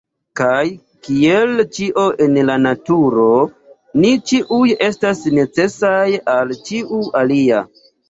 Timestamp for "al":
6.39-6.59